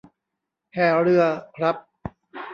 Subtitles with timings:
[0.73, 1.23] แห่เรือ
[1.55, 1.75] ครับ